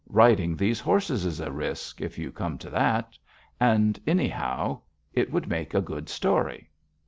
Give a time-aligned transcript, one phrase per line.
[0.09, 3.19] Riding these horses is a risk, if you come to that.
[3.59, 4.81] Anyhow,
[5.13, 6.71] it would make a good story."